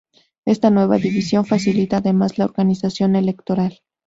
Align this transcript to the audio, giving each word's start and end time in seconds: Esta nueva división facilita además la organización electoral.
Esta 0.45 0.71
nueva 0.71 0.97
división 0.97 1.45
facilita 1.45 1.97
además 1.97 2.39
la 2.39 2.45
organización 2.45 3.15
electoral. 3.15 3.81